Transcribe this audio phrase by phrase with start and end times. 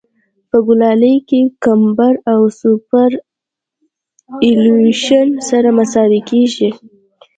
[0.49, 6.69] په ګولایي کې کمبر او سوپرایلیویشن سره مساوي کیږي